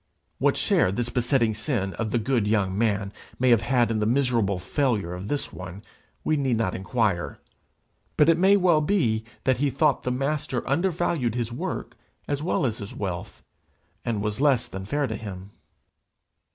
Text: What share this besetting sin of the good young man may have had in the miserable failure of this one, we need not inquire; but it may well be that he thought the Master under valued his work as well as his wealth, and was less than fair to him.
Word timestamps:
What 0.39 0.57
share 0.57 0.91
this 0.91 1.09
besetting 1.09 1.53
sin 1.53 1.93
of 1.93 2.09
the 2.09 2.17
good 2.17 2.47
young 2.47 2.75
man 2.75 3.13
may 3.37 3.51
have 3.51 3.61
had 3.61 3.91
in 3.91 3.99
the 3.99 4.07
miserable 4.07 4.57
failure 4.57 5.13
of 5.13 5.27
this 5.27 5.53
one, 5.53 5.83
we 6.23 6.35
need 6.37 6.57
not 6.57 6.73
inquire; 6.73 7.37
but 8.17 8.27
it 8.27 8.39
may 8.39 8.57
well 8.57 8.81
be 8.81 9.23
that 9.43 9.57
he 9.57 9.69
thought 9.69 10.01
the 10.01 10.09
Master 10.09 10.67
under 10.67 10.89
valued 10.89 11.35
his 11.35 11.51
work 11.51 11.95
as 12.27 12.41
well 12.41 12.65
as 12.65 12.79
his 12.79 12.95
wealth, 12.95 13.43
and 14.03 14.23
was 14.23 14.41
less 14.41 14.67
than 14.67 14.85
fair 14.85 15.05
to 15.05 15.15
him. 15.15 15.51